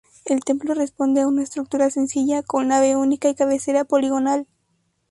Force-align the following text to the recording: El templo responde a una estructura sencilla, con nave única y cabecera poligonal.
El 0.25 0.39
templo 0.43 0.73
responde 0.73 1.21
a 1.21 1.27
una 1.27 1.43
estructura 1.43 1.91
sencilla, 1.91 2.41
con 2.41 2.69
nave 2.69 2.95
única 2.95 3.29
y 3.29 3.35
cabecera 3.35 3.83
poligonal. 3.85 4.47